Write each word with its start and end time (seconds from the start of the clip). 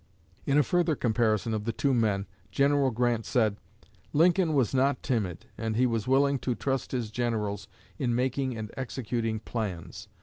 In 0.47 0.57
a 0.57 0.63
further 0.63 0.95
comparison 0.95 1.53
of 1.53 1.65
the 1.65 1.71
two 1.71 1.93
men, 1.93 2.25
General 2.49 2.89
Grant 2.89 3.23
said: 3.23 3.57
"Lincoln 4.13 4.53
was 4.55 4.73
not 4.73 5.03
timid, 5.03 5.45
and 5.59 5.75
he 5.75 5.85
was 5.85 6.07
willing 6.07 6.39
to 6.39 6.55
trust 6.55 6.91
his 6.91 7.11
generals 7.11 7.67
in 7.99 8.15
making 8.15 8.57
and 8.57 8.71
executing 8.75 9.39
plans. 9.41 10.07